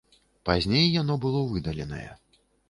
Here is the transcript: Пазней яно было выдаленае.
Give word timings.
Пазней 0.49 0.87
яно 1.01 1.19
было 1.27 1.43
выдаленае. 1.53 2.07